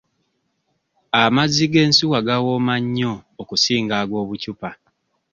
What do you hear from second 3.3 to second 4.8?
okusinga ag'obucupa.